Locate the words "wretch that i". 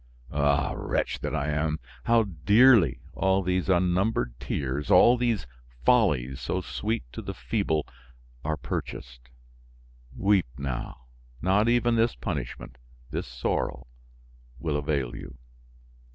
0.75-1.49